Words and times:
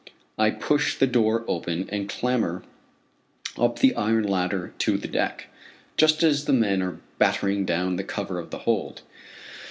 I 0.35 0.49
push 0.49 0.97
the 0.97 1.05
door 1.05 1.45
open 1.47 1.87
and 1.91 2.09
clamber 2.09 2.63
up 3.55 3.77
the 3.77 3.95
iron 3.95 4.23
ladder 4.23 4.73
to 4.79 4.97
the 4.97 5.07
deck, 5.07 5.45
just 5.95 6.23
as 6.23 6.45
the 6.45 6.53
men 6.53 6.81
are 6.81 6.97
battening 7.19 7.65
down 7.65 7.97
the 7.97 8.03
cover 8.03 8.39
of 8.39 8.49
the 8.49 8.57
hold. 8.65 9.03